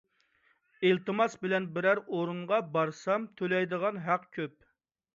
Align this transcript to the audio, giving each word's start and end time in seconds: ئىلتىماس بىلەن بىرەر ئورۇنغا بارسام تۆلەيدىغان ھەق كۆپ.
ئىلتىماس 0.89 1.35
بىلەن 1.43 1.69
بىرەر 1.77 2.03
ئورۇنغا 2.07 2.61
بارسام 2.79 3.31
تۆلەيدىغان 3.41 4.05
ھەق 4.11 4.29
كۆپ. 4.41 4.61